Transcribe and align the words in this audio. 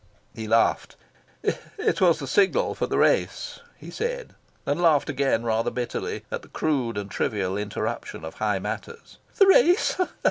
He 0.33 0.47
laughed. 0.47 0.95
"It 1.43 2.01
was 2.01 2.17
the 2.17 2.25
signal 2.25 2.73
for 2.73 2.87
the 2.87 2.97
race," 2.97 3.59
he 3.77 3.91
said, 3.91 4.33
and 4.65 4.81
laughed 4.81 5.11
again, 5.11 5.43
rather 5.43 5.69
bitterly, 5.69 6.25
at 6.31 6.41
the 6.41 6.47
crude 6.47 6.97
and 6.97 7.11
trivial 7.11 7.55
interruption 7.55 8.25
of 8.25 8.33
high 8.39 8.57
matters. 8.57 9.19
"The 9.35 9.45
race?" 9.45 9.97